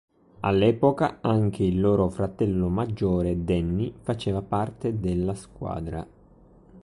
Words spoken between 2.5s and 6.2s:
maggiore Danny faceva parte della squadra.